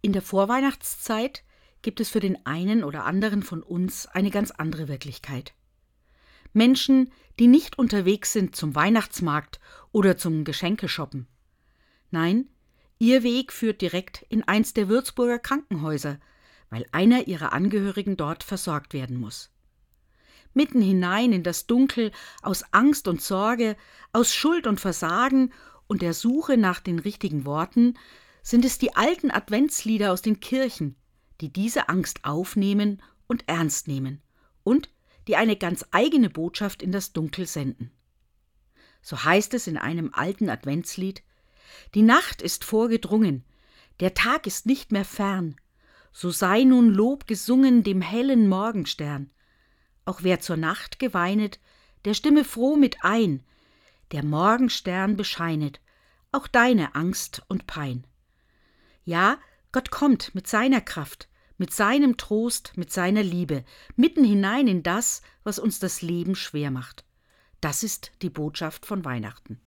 In 0.00 0.12
der 0.12 0.22
Vorweihnachtszeit 0.22 1.42
gibt 1.82 2.00
es 2.00 2.08
für 2.08 2.20
den 2.20 2.44
einen 2.46 2.84
oder 2.84 3.04
anderen 3.04 3.42
von 3.42 3.62
uns 3.62 4.06
eine 4.06 4.30
ganz 4.30 4.50
andere 4.50 4.88
Wirklichkeit. 4.88 5.54
Menschen, 6.52 7.12
die 7.38 7.46
nicht 7.46 7.78
unterwegs 7.78 8.32
sind 8.32 8.56
zum 8.56 8.74
Weihnachtsmarkt 8.74 9.60
oder 9.92 10.16
zum 10.16 10.44
Geschenkeshoppen. 10.44 11.26
Nein, 12.10 12.48
ihr 12.98 13.22
Weg 13.22 13.52
führt 13.52 13.80
direkt 13.80 14.24
in 14.28 14.42
eins 14.44 14.72
der 14.72 14.88
Würzburger 14.88 15.38
Krankenhäuser, 15.38 16.18
weil 16.70 16.86
einer 16.92 17.28
ihrer 17.28 17.52
Angehörigen 17.52 18.16
dort 18.16 18.44
versorgt 18.44 18.92
werden 18.92 19.18
muss. 19.18 19.50
Mitten 20.54 20.80
hinein 20.80 21.32
in 21.32 21.42
das 21.42 21.66
Dunkel, 21.66 22.10
aus 22.42 22.64
Angst 22.72 23.08
und 23.08 23.20
Sorge, 23.20 23.76
aus 24.12 24.34
Schuld 24.34 24.66
und 24.66 24.80
Versagen 24.80 25.52
und 25.86 26.02
der 26.02 26.14
Suche 26.14 26.56
nach 26.56 26.80
den 26.80 26.98
richtigen 26.98 27.44
Worten, 27.44 27.94
sind 28.42 28.64
es 28.64 28.78
die 28.78 28.96
alten 28.96 29.30
Adventslieder 29.30 30.12
aus 30.12 30.22
den 30.22 30.40
Kirchen, 30.40 30.96
die 31.40 31.52
diese 31.52 31.88
Angst 31.88 32.24
aufnehmen 32.24 33.02
und 33.26 33.44
ernst 33.48 33.88
nehmen 33.88 34.22
und 34.64 34.90
die 35.26 35.36
eine 35.36 35.56
ganz 35.56 35.84
eigene 35.90 36.30
Botschaft 36.30 36.82
in 36.82 36.92
das 36.92 37.12
Dunkel 37.12 37.46
senden. 37.46 37.90
So 39.02 39.24
heißt 39.24 39.54
es 39.54 39.66
in 39.66 39.76
einem 39.76 40.10
alten 40.12 40.50
Adventslied 40.50 41.22
Die 41.94 42.02
Nacht 42.02 42.42
ist 42.42 42.64
vorgedrungen, 42.64 43.44
der 44.00 44.14
Tag 44.14 44.46
ist 44.46 44.66
nicht 44.66 44.92
mehr 44.92 45.04
fern, 45.04 45.56
so 46.12 46.30
sei 46.30 46.64
nun 46.64 46.90
Lob 46.90 47.26
gesungen 47.26 47.82
dem 47.82 48.00
hellen 48.00 48.48
Morgenstern. 48.48 49.30
Auch 50.04 50.22
wer 50.22 50.40
zur 50.40 50.56
Nacht 50.56 50.98
geweinet, 50.98 51.60
der 52.04 52.14
stimme 52.14 52.44
froh 52.44 52.76
mit 52.76 53.04
ein, 53.04 53.42
der 54.12 54.24
Morgenstern 54.24 55.16
bescheinet, 55.16 55.80
auch 56.32 56.46
deine 56.46 56.94
Angst 56.94 57.42
und 57.48 57.66
Pein. 57.66 58.06
Ja, 59.08 59.38
Gott 59.72 59.90
kommt 59.90 60.34
mit 60.34 60.46
seiner 60.48 60.82
Kraft, 60.82 61.30
mit 61.56 61.72
seinem 61.72 62.18
Trost, 62.18 62.74
mit 62.76 62.92
seiner 62.92 63.22
Liebe, 63.22 63.64
mitten 63.96 64.22
hinein 64.22 64.68
in 64.68 64.82
das, 64.82 65.22
was 65.44 65.58
uns 65.58 65.78
das 65.78 66.02
Leben 66.02 66.34
schwer 66.34 66.70
macht. 66.70 67.06
Das 67.62 67.82
ist 67.82 68.12
die 68.20 68.28
Botschaft 68.28 68.84
von 68.84 69.06
Weihnachten. 69.06 69.56